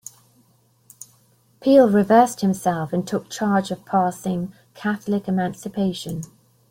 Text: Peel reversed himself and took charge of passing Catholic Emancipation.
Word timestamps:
Peel 1.61 1.87
reversed 1.87 2.41
himself 2.41 2.91
and 2.91 3.07
took 3.07 3.29
charge 3.29 3.69
of 3.69 3.85
passing 3.85 4.51
Catholic 4.73 5.27
Emancipation. 5.27 6.23